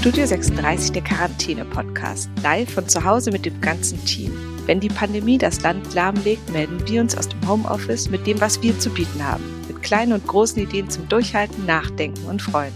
[0.00, 4.32] Studio 36 der Quarantäne-Podcast, live von zu Hause mit dem ganzen Team.
[4.64, 8.62] Wenn die Pandemie das Land lahmlegt, melden wir uns aus dem Homeoffice mit dem, was
[8.62, 9.44] wir zu bieten haben.
[9.68, 12.72] Mit kleinen und großen Ideen zum Durchhalten, Nachdenken und Freuen.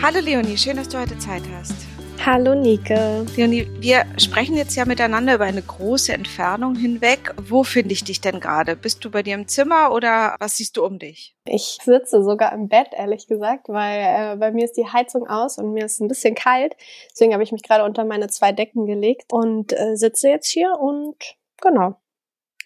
[0.00, 1.87] Hallo Leonie, schön, dass du heute Zeit hast.
[2.26, 3.24] Hallo Nike.
[3.36, 7.32] Leonie, wir sprechen jetzt ja miteinander über eine große Entfernung hinweg.
[7.40, 8.76] Wo finde ich dich denn gerade?
[8.76, 11.34] Bist du bei dir im Zimmer oder was siehst du um dich?
[11.46, 15.58] Ich sitze sogar im Bett, ehrlich gesagt, weil äh, bei mir ist die Heizung aus
[15.58, 16.76] und mir ist ein bisschen kalt.
[17.12, 20.76] Deswegen habe ich mich gerade unter meine zwei Decken gelegt und äh, sitze jetzt hier
[20.78, 21.16] und
[21.60, 21.94] genau,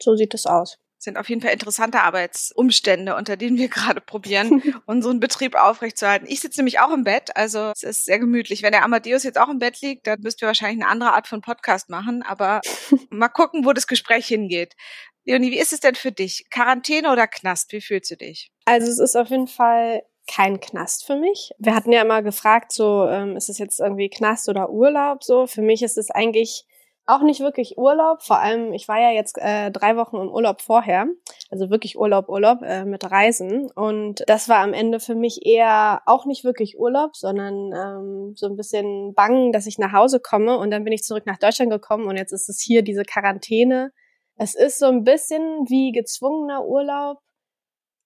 [0.01, 4.62] so sieht es aus sind auf jeden Fall interessante Arbeitsumstände, unter denen wir gerade probieren,
[4.87, 6.27] unseren Betrieb aufrechtzuerhalten.
[6.29, 8.62] Ich sitze nämlich auch im Bett, also es ist sehr gemütlich.
[8.62, 11.27] Wenn der Amadeus jetzt auch im Bett liegt, dann müssten wir wahrscheinlich eine andere Art
[11.27, 12.60] von Podcast machen, aber
[13.10, 14.74] mal gucken, wo das Gespräch hingeht.
[15.24, 16.46] Leonie, wie ist es denn für dich?
[16.51, 17.73] Quarantäne oder Knast?
[17.73, 18.51] Wie fühlst du dich?
[18.65, 21.51] Also es ist auf jeden Fall kein Knast für mich.
[21.59, 25.46] Wir hatten ja immer gefragt, so ähm, ist es jetzt irgendwie Knast oder Urlaub so.
[25.46, 26.65] Für mich ist es eigentlich
[27.07, 28.23] auch nicht wirklich Urlaub.
[28.23, 31.07] Vor allem, ich war ja jetzt äh, drei Wochen im Urlaub vorher,
[31.51, 33.71] also wirklich Urlaub, Urlaub äh, mit Reisen.
[33.71, 38.47] Und das war am Ende für mich eher auch nicht wirklich Urlaub, sondern ähm, so
[38.47, 40.57] ein bisschen Bangen, dass ich nach Hause komme.
[40.59, 43.93] Und dann bin ich zurück nach Deutschland gekommen und jetzt ist es hier diese Quarantäne.
[44.37, 47.19] Es ist so ein bisschen wie gezwungener Urlaub,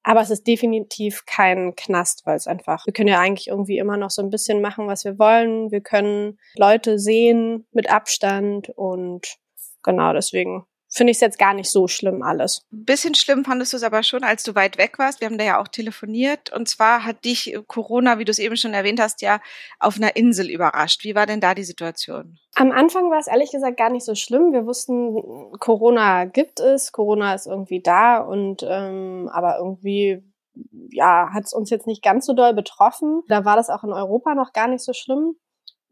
[0.07, 3.97] aber es ist definitiv kein Knast, weil es einfach, wir können ja eigentlich irgendwie immer
[3.97, 5.73] noch so ein bisschen machen, was wir wollen.
[5.73, 9.27] Wir können Leute sehen mit Abstand und
[9.83, 10.65] genau deswegen
[10.97, 12.63] finde ich es jetzt gar nicht so schlimm alles.
[12.71, 15.21] Bisschen schlimm fandest du es aber schon, als du weit weg warst.
[15.21, 16.53] Wir haben da ja auch telefoniert.
[16.53, 19.41] Und zwar hat dich Corona, wie du es eben schon erwähnt hast, ja
[19.79, 21.05] auf einer Insel überrascht.
[21.05, 22.39] Wie war denn da die Situation?
[22.55, 24.53] Am Anfang war es ehrlich gesagt gar nicht so schlimm.
[24.53, 30.23] Wir wussten, Corona gibt es, Corona ist irgendwie da und ähm, aber irgendwie
[30.91, 33.23] ja, hat es uns jetzt nicht ganz so doll betroffen.
[33.29, 35.37] Da war das auch in Europa noch gar nicht so schlimm.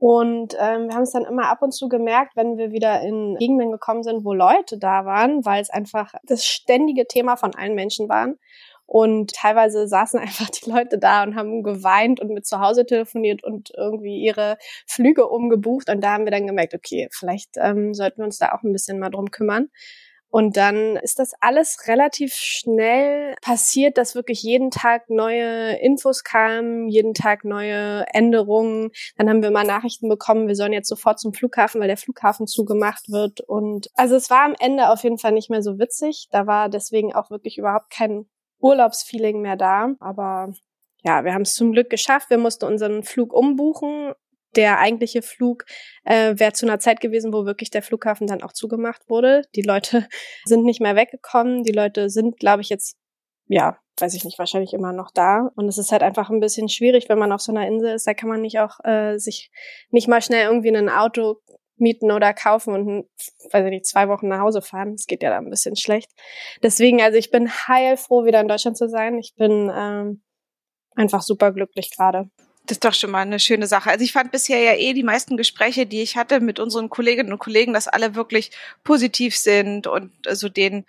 [0.07, 3.37] Und ähm, wir haben es dann immer ab und zu gemerkt, wenn wir wieder in
[3.39, 7.75] Gegenden gekommen sind, wo Leute da waren, weil es einfach das ständige Thema von allen
[7.75, 8.39] Menschen waren.
[8.85, 13.43] Und teilweise saßen einfach die Leute da und haben geweint und mit zu Hause telefoniert
[13.45, 15.89] und irgendwie ihre Flüge umgebucht.
[15.89, 18.73] Und da haben wir dann gemerkt, okay, vielleicht ähm, sollten wir uns da auch ein
[18.73, 19.71] bisschen mal drum kümmern.
[20.35, 26.89] Und dann ist das alles relativ schnell passiert, dass wirklich jeden Tag neue Infos kamen,
[26.89, 28.91] jeden Tag neue Änderungen.
[29.17, 32.49] Dann haben wir mal Nachrichten bekommen, wir sollen jetzt sofort zum Flughafen, weil der Flughafen
[32.49, 33.43] zugemacht wird.
[33.43, 36.27] Und also es war am Ende auf jeden Fall nicht mehr so witzig.
[36.33, 38.27] Da war deswegen auch wirklich überhaupt kein
[38.59, 39.95] Urlaubsfeeling mehr da.
[40.01, 40.53] Aber
[41.05, 42.31] ja, wir haben es zum Glück geschafft.
[42.31, 44.15] Wir mussten unseren Flug umbuchen
[44.57, 45.65] der eigentliche Flug
[46.05, 49.43] äh, wäre zu einer Zeit gewesen, wo wirklich der Flughafen dann auch zugemacht wurde.
[49.55, 50.09] Die Leute
[50.45, 51.63] sind nicht mehr weggekommen.
[51.65, 52.97] Die Leute sind, glaube ich, jetzt,
[53.47, 55.51] ja, weiß ich nicht, wahrscheinlich immer noch da.
[55.57, 58.07] Und es ist halt einfach ein bisschen schwierig, wenn man auf so einer Insel ist.
[58.07, 59.51] Da kann man nicht auch äh, sich
[59.91, 61.41] nicht mal schnell irgendwie ein Auto
[61.77, 63.07] mieten oder kaufen und,
[63.53, 64.93] weiß ich nicht, zwei Wochen nach Hause fahren.
[64.93, 66.11] Das geht ja da ein bisschen schlecht.
[66.63, 69.19] Deswegen, also ich bin heilfroh, wieder in Deutschland zu sein.
[69.19, 70.23] Ich bin ähm,
[70.95, 72.31] einfach super glücklich gerade.
[72.67, 73.91] Das ist doch schon mal eine schöne Sache.
[73.91, 77.31] Also ich fand bisher ja eh die meisten Gespräche, die ich hatte mit unseren Kolleginnen
[77.31, 78.53] und Kollegen, dass alle wirklich
[78.85, 80.87] positiv sind und so also den,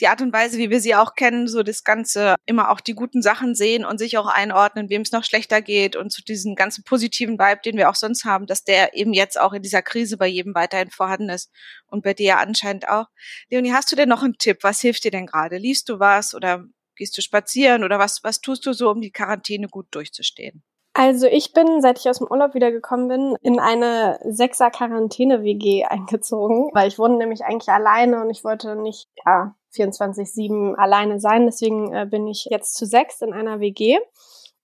[0.00, 2.94] die Art und Weise, wie wir sie auch kennen, so das Ganze immer auch die
[2.94, 6.24] guten Sachen sehen und sich auch einordnen, wem es noch schlechter geht und zu so
[6.24, 9.60] diesen ganzen positiven Vibe, den wir auch sonst haben, dass der eben jetzt auch in
[9.62, 11.50] dieser Krise bei jedem weiterhin vorhanden ist
[11.88, 13.08] und bei dir anscheinend auch.
[13.50, 14.60] Leonie, hast du denn noch einen Tipp?
[14.62, 15.58] Was hilft dir denn gerade?
[15.58, 16.64] Liest du was oder
[16.96, 20.62] gehst du spazieren oder was, was tust du so, um die Quarantäne gut durchzustehen?
[20.98, 26.70] Also ich bin, seit ich aus dem Urlaub wiedergekommen bin, in eine sechser Quarantäne-WG eingezogen,
[26.74, 31.46] weil ich wohne nämlich eigentlich alleine und ich wollte nicht, ja, 24-7 alleine sein.
[31.46, 33.98] Deswegen äh, bin ich jetzt zu sechs in einer WG.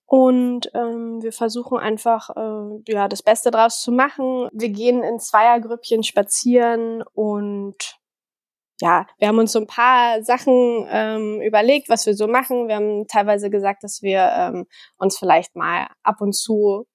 [0.06, 4.48] Und ähm, wir versuchen einfach äh, ja das Beste draus zu machen.
[4.52, 7.76] Wir gehen in Zweiergrüppchen spazieren und
[8.84, 12.68] ja, wir haben uns so ein paar Sachen ähm, überlegt, was wir so machen.
[12.68, 14.66] Wir haben teilweise gesagt, dass wir ähm,
[14.98, 16.86] uns vielleicht mal ab und zu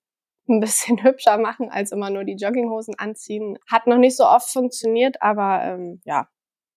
[0.47, 3.57] ein bisschen hübscher machen, als immer nur die Jogginghosen anziehen.
[3.67, 6.27] Hat noch nicht so oft funktioniert, aber ähm, ja.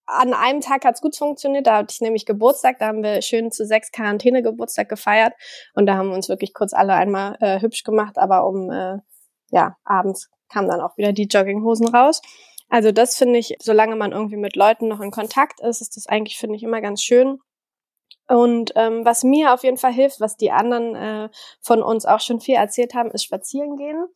[0.07, 3.53] An einem Tag hat's gut funktioniert, da hatte ich nämlich Geburtstag, da haben wir schön
[3.53, 5.35] zu sechs Quarantäne-Geburtstag gefeiert
[5.75, 8.97] und da haben wir uns wirklich kurz alle einmal äh, hübsch gemacht, aber um äh,
[9.51, 12.21] ja, abends kamen dann auch wieder die Jogginghosen raus.
[12.73, 16.07] Also das finde ich, solange man irgendwie mit Leuten noch in Kontakt ist, ist das
[16.07, 17.39] eigentlich, finde ich, immer ganz schön.
[18.29, 21.29] Und ähm, was mir auf jeden Fall hilft, was die anderen äh,
[21.61, 24.07] von uns auch schon viel erzählt haben, ist spazieren gehen.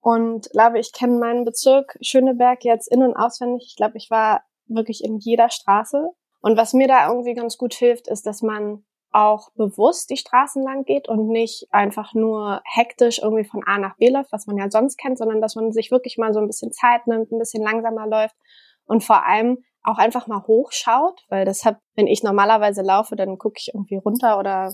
[0.00, 3.66] Und glaube, ich kenne meinen Bezirk Schöneberg jetzt in- und auswendig.
[3.66, 6.08] Ich glaube, ich war wirklich in jeder Straße.
[6.40, 8.84] Und was mir da irgendwie ganz gut hilft, ist, dass man
[9.16, 13.96] auch bewusst die Straßen lang geht und nicht einfach nur hektisch irgendwie von A nach
[13.96, 16.46] B läuft, was man ja sonst kennt, sondern dass man sich wirklich mal so ein
[16.46, 18.36] bisschen Zeit nimmt, ein bisschen langsamer läuft
[18.84, 23.38] und vor allem auch einfach mal hochschaut, weil das hat, wenn ich normalerweise laufe, dann
[23.38, 24.72] gucke ich irgendwie runter oder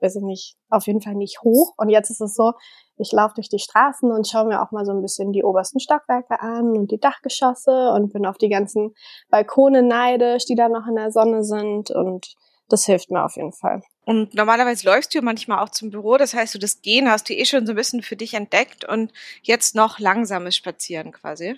[0.00, 1.74] weiß ich nicht, auf jeden Fall nicht hoch.
[1.76, 2.52] Und jetzt ist es so,
[2.96, 5.80] ich laufe durch die Straßen und schaue mir auch mal so ein bisschen die obersten
[5.80, 8.94] Stockwerke an und die Dachgeschosse und bin auf die ganzen
[9.28, 12.34] Balkone neidisch, die da noch in der Sonne sind und
[12.68, 13.82] das hilft mir auf jeden Fall.
[14.04, 17.34] Und normalerweise läufst du manchmal auch zum Büro, das heißt, du das Gehen hast du
[17.34, 19.12] eh schon so ein bisschen für dich entdeckt und
[19.42, 21.56] jetzt noch langsames Spazieren quasi.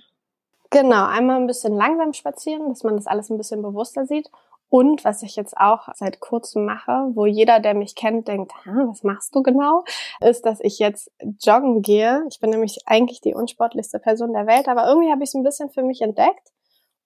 [0.70, 4.28] Genau, einmal ein bisschen langsam spazieren, dass man das alles ein bisschen bewusster sieht.
[4.68, 9.04] Und was ich jetzt auch seit kurzem mache, wo jeder, der mich kennt, denkt, was
[9.04, 9.84] machst du genau,
[10.20, 11.10] ist, dass ich jetzt
[11.40, 12.24] joggen gehe.
[12.28, 15.44] Ich bin nämlich eigentlich die unsportlichste Person der Welt, aber irgendwie habe ich es ein
[15.44, 16.52] bisschen für mich entdeckt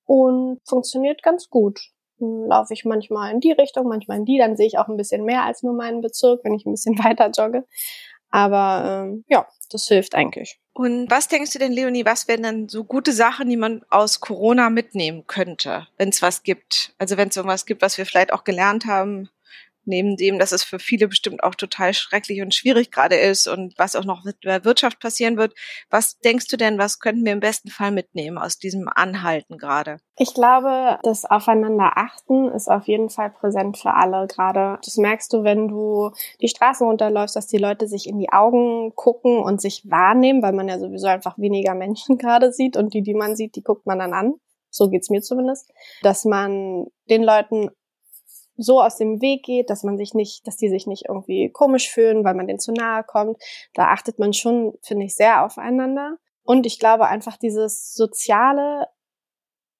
[0.06, 1.80] und funktioniert ganz gut.
[2.20, 5.24] Laufe ich manchmal in die Richtung, manchmal in die, dann sehe ich auch ein bisschen
[5.24, 7.64] mehr als nur meinen Bezirk, wenn ich ein bisschen weiter jogge.
[8.30, 10.60] Aber ähm, ja, das hilft eigentlich.
[10.72, 14.20] Und was denkst du denn, Leonie, was wären dann so gute Sachen, die man aus
[14.20, 16.94] Corona mitnehmen könnte, wenn es was gibt?
[16.98, 19.28] Also wenn es irgendwas gibt, was wir vielleicht auch gelernt haben,
[19.84, 23.74] neben dem, dass es für viele bestimmt auch total schrecklich und schwierig gerade ist und
[23.78, 25.54] was auch noch mit der Wirtschaft passieren wird.
[25.90, 29.98] Was denkst du denn, was könnten wir im besten Fall mitnehmen aus diesem Anhalten gerade?
[30.16, 34.78] Ich glaube, das Aufeinander achten ist auf jeden Fall präsent für alle gerade.
[34.84, 36.10] Das merkst du, wenn du
[36.42, 40.52] die Straßen runterläufst, dass die Leute sich in die Augen gucken und sich wahrnehmen, weil
[40.52, 43.86] man ja sowieso einfach weniger Menschen gerade sieht und die, die man sieht, die guckt
[43.86, 44.34] man dann an.
[44.70, 45.72] So geht's mir zumindest.
[46.02, 47.70] Dass man den Leuten
[48.62, 51.90] so aus dem Weg geht, dass man sich nicht, dass die sich nicht irgendwie komisch
[51.90, 53.42] fühlen, weil man denen zu nahe kommt.
[53.74, 56.16] Da achtet man schon, finde ich, sehr aufeinander.
[56.42, 58.86] Und ich glaube einfach dieses soziale,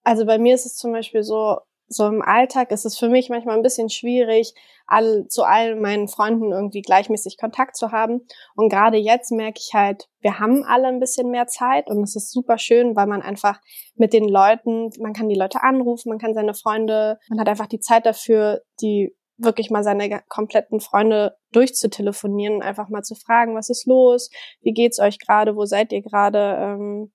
[0.02, 1.58] also bei mir ist es zum Beispiel so,
[1.92, 4.54] so im Alltag ist es für mich manchmal ein bisschen schwierig,
[4.86, 8.26] all, zu allen meinen Freunden irgendwie gleichmäßig Kontakt zu haben.
[8.54, 12.14] Und gerade jetzt merke ich halt, wir haben alle ein bisschen mehr Zeit und es
[12.14, 13.60] ist super schön, weil man einfach
[13.96, 17.66] mit den Leuten, man kann die Leute anrufen, man kann seine Freunde, man hat einfach
[17.66, 23.68] die Zeit dafür, die wirklich mal seine kompletten Freunde durchzutelefonieren, einfach mal zu fragen, was
[23.68, 26.56] ist los, wie geht's euch gerade, wo seid ihr gerade?
[26.60, 27.12] Ähm,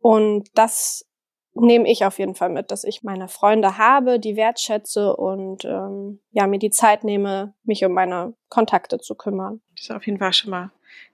[0.00, 1.07] und das
[1.60, 6.20] nehme ich auf jeden Fall mit, dass ich meine Freunde habe, die wertschätze und ähm,
[6.30, 9.60] ja mir die Zeit nehme, mich um meine Kontakte zu kümmern.
[9.74, 10.70] Das ist auf jeden Fall schon mal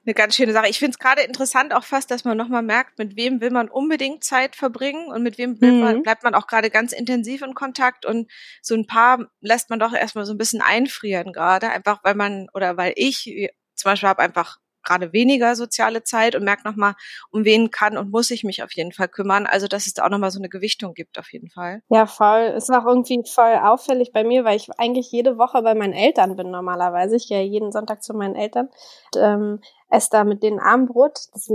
[0.07, 0.69] eine ganz schöne Sache.
[0.69, 3.69] Ich finde es gerade interessant auch fast, dass man nochmal merkt, mit wem will man
[3.69, 5.81] unbedingt Zeit verbringen und mit wem mhm.
[5.81, 8.31] man, bleibt man auch gerade ganz intensiv in Kontakt und
[8.63, 12.49] so ein paar lässt man doch erstmal so ein bisschen einfrieren gerade, einfach weil man
[12.55, 16.95] oder weil ich zum Beispiel habe einfach gerade weniger soziale Zeit und merke nochmal,
[17.31, 19.47] um wen kann und muss ich mich auf jeden Fall kümmern.
[19.47, 21.83] Also, dass es da auch nochmal so eine Gewichtung gibt, auf jeden Fall.
[21.89, 22.55] Ja, voll.
[22.57, 26.37] Ist auch irgendwie voll auffällig bei mir, weil ich eigentlich jede Woche bei meinen Eltern
[26.37, 27.17] bin normalerweise.
[27.17, 28.69] Ich gehe jeden Sonntag zu meinen Eltern.
[29.15, 29.61] Und, ähm,
[29.91, 31.19] esse da mit denen Armbrot.
[31.33, 31.51] Das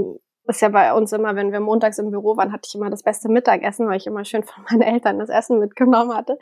[0.50, 3.04] ist ja bei uns immer, wenn wir montags im Büro waren, hatte ich immer das
[3.04, 6.38] beste Mittagessen, weil ich immer schön von meinen Eltern das Essen mitgenommen hatte.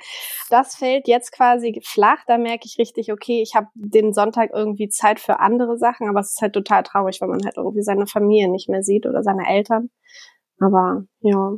[0.49, 2.19] Das fällt jetzt quasi flach.
[2.25, 6.21] Da merke ich richtig, okay, ich habe den Sonntag irgendwie Zeit für andere Sachen, aber
[6.21, 9.23] es ist halt total traurig, weil man halt irgendwie seine Familie nicht mehr sieht oder
[9.23, 9.89] seine Eltern.
[10.59, 11.51] Aber ja,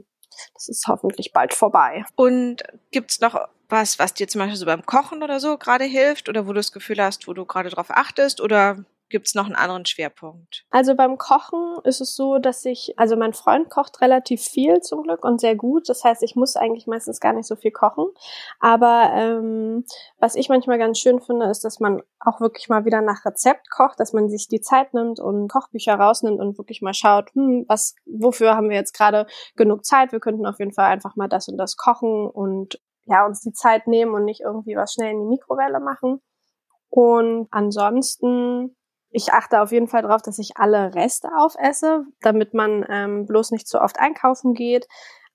[0.53, 2.03] das ist hoffentlich bald vorbei.
[2.15, 6.27] Und gibt's noch was, was dir zum Beispiel so beim Kochen oder so gerade hilft
[6.27, 9.47] oder wo du das Gefühl hast, wo du gerade drauf achtest oder Gibt es noch
[9.47, 10.65] einen anderen Schwerpunkt?
[10.69, 15.01] Also beim Kochen ist es so, dass ich, also mein Freund kocht relativ viel zum
[15.01, 15.89] Glück und sehr gut.
[15.89, 18.05] Das heißt, ich muss eigentlich meistens gar nicht so viel kochen.
[18.59, 19.83] Aber ähm,
[20.19, 23.71] was ich manchmal ganz schön finde, ist, dass man auch wirklich mal wieder nach Rezept
[23.71, 27.65] kocht, dass man sich die Zeit nimmt und Kochbücher rausnimmt und wirklich mal schaut, hm,
[27.67, 29.25] was, wofür haben wir jetzt gerade
[29.55, 30.11] genug Zeit?
[30.11, 33.53] Wir könnten auf jeden Fall einfach mal das und das kochen und ja, uns die
[33.53, 36.21] Zeit nehmen und nicht irgendwie was schnell in die Mikrowelle machen.
[36.89, 38.75] Und ansonsten
[39.11, 43.51] ich achte auf jeden Fall darauf, dass ich alle Reste aufesse, damit man ähm, bloß
[43.51, 44.87] nicht zu oft einkaufen geht.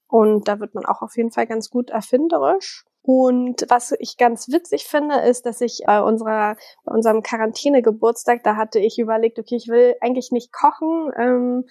[0.07, 2.85] Und da wird man auch auf jeden Fall ganz gut erfinderisch.
[3.02, 8.57] Und was ich ganz witzig finde, ist, dass ich bei unserer, bei unserem Quarantäne-Geburtstag, da
[8.57, 11.11] hatte ich überlegt, okay, ich will eigentlich nicht kochen.
[11.19, 11.64] Ähm,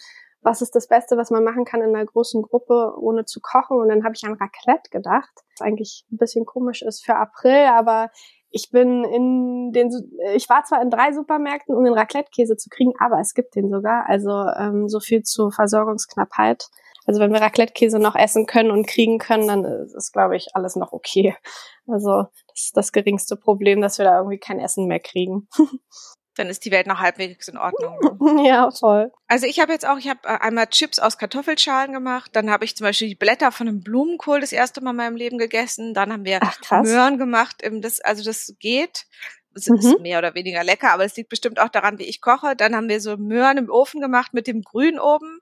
[0.43, 3.77] was ist das Beste, was man machen kann in einer großen Gruppe, ohne zu kochen?
[3.77, 7.67] Und dann habe ich an Raclette gedacht, was eigentlich ein bisschen komisch ist für April,
[7.67, 8.09] aber
[8.49, 9.89] ich bin in den,
[10.35, 13.71] ich war zwar in drei Supermärkten, um den Raclette-Käse zu kriegen, aber es gibt den
[13.71, 14.07] sogar.
[14.07, 16.69] Also ähm, so viel zur Versorgungsknappheit.
[17.05, 20.75] Also wenn wir Raclette-Käse noch essen können und kriegen können, dann ist, glaube ich, alles
[20.75, 21.35] noch okay.
[21.87, 25.47] Also das ist das geringste Problem, dass wir da irgendwie kein Essen mehr kriegen.
[26.35, 27.99] dann ist die Welt noch halbwegs in Ordnung.
[28.45, 29.11] Ja, voll.
[29.27, 32.65] Also ich habe jetzt auch, ich habe äh, einmal Chips aus Kartoffelschalen gemacht, dann habe
[32.65, 35.93] ich zum Beispiel die Blätter von einem Blumenkohl das erste Mal in meinem Leben gegessen,
[35.93, 39.05] dann haben wir Ach, Möhren gemacht, das, also das geht.
[39.55, 40.01] es ist mhm.
[40.01, 42.55] mehr oder weniger lecker, aber es liegt bestimmt auch daran, wie ich koche.
[42.55, 45.39] Dann haben wir so Möhren im Ofen gemacht mit dem Grün oben.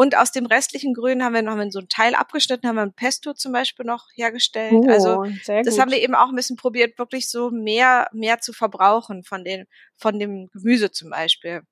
[0.00, 2.94] Und aus dem restlichen Grün haben wir noch so ein Teil abgeschnitten, haben wir ein
[2.94, 4.72] Pesto zum Beispiel noch hergestellt.
[4.72, 8.54] Oh, also das haben wir eben auch ein bisschen probiert, wirklich so mehr, mehr zu
[8.54, 9.66] verbrauchen von den,
[9.98, 11.64] von dem Gemüse zum Beispiel.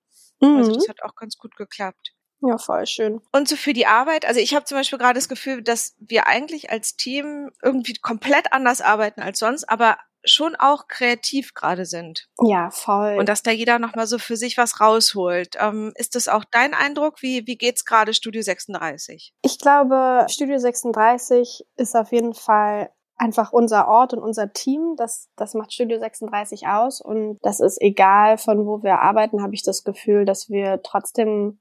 [0.43, 0.59] Also mhm.
[0.59, 2.13] Also das hat auch ganz gut geklappt.
[2.43, 3.23] Ja, voll schön.
[3.33, 6.27] Und so für die Arbeit, also ich habe zum Beispiel gerade das Gefühl, dass wir
[6.27, 9.97] eigentlich als Team irgendwie komplett anders arbeiten als sonst, aber
[10.29, 12.29] schon auch kreativ gerade sind.
[12.41, 13.17] Ja, voll.
[13.19, 15.57] Und dass da jeder nochmal so für sich was rausholt.
[15.61, 17.23] Ähm, ist das auch dein Eindruck?
[17.23, 19.35] Wie, wie geht's gerade Studio 36?
[19.43, 24.95] Ich glaube, Studio 36 ist auf jeden Fall einfach unser Ort und unser Team.
[24.97, 27.01] Das, das macht Studio 36 aus.
[27.01, 31.61] Und das ist egal, von wo wir arbeiten, habe ich das Gefühl, dass wir trotzdem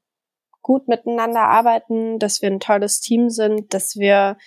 [0.61, 4.37] gut miteinander arbeiten, dass wir ein tolles Team sind, dass wir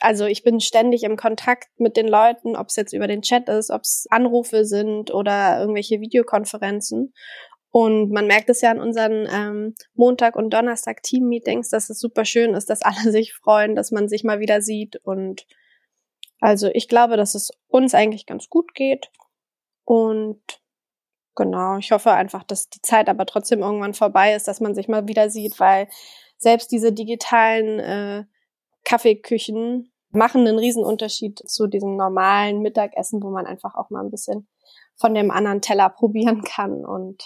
[0.00, 3.48] also ich bin ständig im Kontakt mit den Leuten, ob es jetzt über den Chat
[3.48, 7.12] ist, ob es Anrufe sind oder irgendwelche Videokonferenzen.
[7.72, 12.54] Und man merkt es ja an unseren ähm, Montag- und Donnerstag-Team-Meetings, dass es super schön
[12.54, 14.96] ist, dass alle sich freuen, dass man sich mal wieder sieht.
[14.96, 15.46] Und
[16.40, 19.10] also ich glaube, dass es uns eigentlich ganz gut geht.
[19.84, 20.60] Und
[21.40, 24.88] Genau, ich hoffe einfach, dass die Zeit aber trotzdem irgendwann vorbei ist, dass man sich
[24.88, 25.88] mal wieder sieht, weil
[26.36, 28.24] selbst diese digitalen äh,
[28.84, 34.48] Kaffeeküchen machen einen Riesenunterschied zu diesem normalen Mittagessen, wo man einfach auch mal ein bisschen
[34.96, 37.22] von dem anderen Teller probieren kann und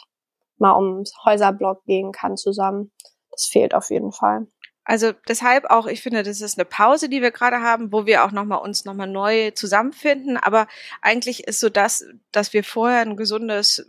[0.58, 2.92] mal ums Häuserblock gehen kann zusammen.
[3.30, 4.46] Das fehlt auf jeden Fall.
[4.84, 8.24] Also deshalb auch, ich finde, das ist eine Pause, die wir gerade haben, wo wir
[8.24, 10.36] auch nochmal uns nochmal neu zusammenfinden.
[10.36, 10.66] Aber
[11.00, 13.86] eigentlich ist so das, dass wir vorher ein gesundes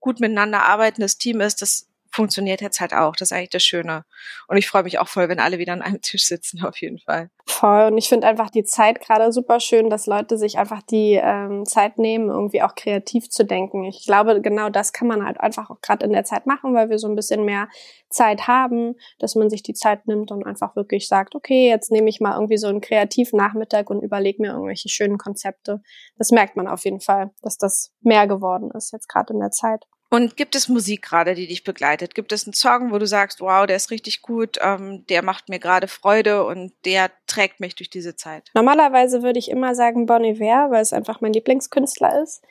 [0.00, 3.14] gut miteinander arbeitendes Team ist, das funktioniert jetzt halt auch.
[3.14, 4.04] Das ist eigentlich das Schöne.
[4.48, 6.98] Und ich freue mich auch voll, wenn alle wieder an einem Tisch sitzen, auf jeden
[6.98, 7.30] Fall.
[7.46, 7.86] Voll.
[7.92, 11.64] Und ich finde einfach die Zeit gerade super schön, dass Leute sich einfach die ähm,
[11.64, 13.84] Zeit nehmen, irgendwie auch kreativ zu denken.
[13.84, 16.90] Ich glaube, genau das kann man halt einfach auch gerade in der Zeit machen, weil
[16.90, 17.68] wir so ein bisschen mehr
[18.10, 22.08] Zeit haben, dass man sich die Zeit nimmt und einfach wirklich sagt, okay, jetzt nehme
[22.08, 25.82] ich mal irgendwie so einen Kreativnachmittag und überlege mir irgendwelche schönen Konzepte.
[26.16, 29.52] Das merkt man auf jeden Fall, dass das mehr geworden ist jetzt gerade in der
[29.52, 29.84] Zeit.
[30.10, 32.14] Und gibt es Musik gerade, die dich begleitet?
[32.14, 35.50] Gibt es einen Song, wo du sagst, wow, der ist richtig gut, ähm, der macht
[35.50, 38.50] mir gerade Freude und der trägt mich durch diese Zeit?
[38.54, 42.42] Normalerweise würde ich immer sagen Bon Iver, weil es einfach mein Lieblingskünstler ist.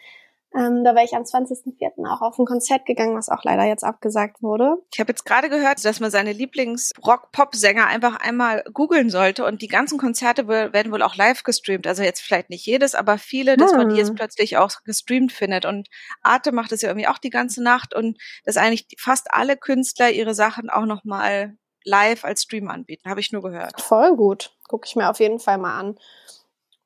[0.56, 2.08] Ähm, da wäre ich am 20.04.
[2.10, 4.78] auch auf ein Konzert gegangen, was auch leider jetzt abgesagt wurde.
[4.94, 9.68] Ich habe jetzt gerade gehört, dass man seine Lieblings-Rock-Pop-Sänger einfach einmal googeln sollte und die
[9.68, 11.86] ganzen Konzerte werden wohl auch live gestreamt.
[11.86, 13.78] Also jetzt vielleicht nicht jedes, aber viele, dass hm.
[13.78, 14.16] man die jetzt hm.
[14.16, 15.66] plötzlich auch gestreamt findet.
[15.66, 15.90] Und
[16.22, 20.12] Arte macht das ja irgendwie auch die ganze Nacht und dass eigentlich fast alle Künstler
[20.12, 23.10] ihre Sachen auch nochmal live als Stream anbieten.
[23.10, 23.82] Habe ich nur gehört.
[23.82, 24.56] Voll gut.
[24.68, 25.98] Gucke ich mir auf jeden Fall mal an.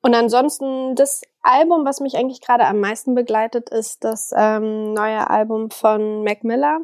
[0.00, 5.28] Und ansonsten das Album, was mich eigentlich gerade am meisten begleitet, ist das ähm, neue
[5.28, 6.80] Album von Mac Miller,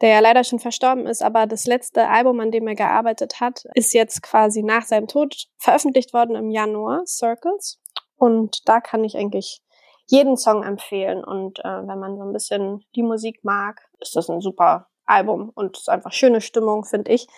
[0.00, 3.64] der ja leider schon verstorben ist, aber das letzte Album, an dem er gearbeitet hat,
[3.74, 7.80] ist jetzt quasi nach seinem Tod veröffentlicht worden im Januar, Circles.
[8.16, 9.62] Und da kann ich eigentlich
[10.06, 11.22] jeden Song empfehlen.
[11.22, 15.50] Und äh, wenn man so ein bisschen die Musik mag, ist das ein super Album
[15.54, 17.28] und ist einfach schöne Stimmung, finde ich.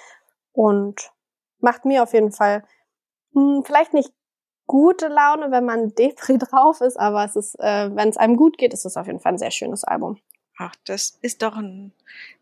[0.53, 1.11] Und
[1.59, 2.65] macht mir auf jeden Fall
[3.33, 4.13] mh, hm, vielleicht nicht
[4.71, 8.57] gute Laune, wenn man Depri drauf ist, aber es ist, äh, wenn es einem gut
[8.57, 10.19] geht, ist es auf jeden Fall ein sehr schönes Album.
[10.59, 11.93] Ach, das ist doch ein,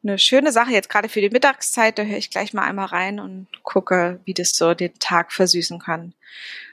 [0.02, 1.99] eine schöne Sache jetzt gerade für die Mittagszeit.
[1.99, 5.78] Da höre ich gleich mal einmal rein und gucke, wie das so den Tag versüßen
[5.78, 6.12] kann.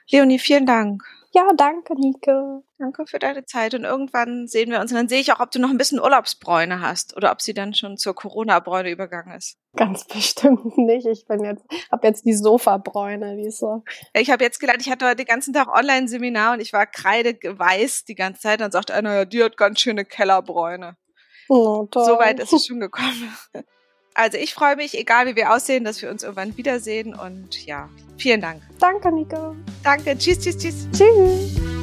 [0.09, 1.03] Leonie, vielen Dank.
[1.35, 2.63] Ja, danke, Nike.
[2.77, 3.73] Danke für deine Zeit.
[3.73, 4.93] Und irgendwann sehen wir uns.
[4.93, 7.53] Und dann sehe ich auch, ob du noch ein bisschen Urlaubsbräune hast oder ob sie
[7.53, 9.57] dann schon zur Corona-Bräune übergegangen ist.
[9.75, 11.05] Ganz bestimmt nicht.
[11.05, 13.83] Ich bin jetzt, habe jetzt die Sofabräune, wie so.
[14.13, 18.05] Ich habe jetzt gelernt, ich hatte heute den ganzen Tag Online-Seminar und ich war kreideweiß
[18.05, 18.61] die ganze Zeit.
[18.61, 20.95] Dann sagt einer, die hat ganz schöne Kellerbräune.
[21.49, 22.05] Oh, toll.
[22.05, 23.35] So weit ist es schon gekommen.
[24.15, 27.89] Also ich freue mich, egal wie wir aussehen, dass wir uns irgendwann wiedersehen und ja,
[28.17, 28.61] vielen Dank.
[28.79, 29.55] Danke, Nico.
[29.83, 30.17] Danke.
[30.17, 30.87] Tschüss, tschüss, tschüss.
[30.91, 31.74] Tschüss.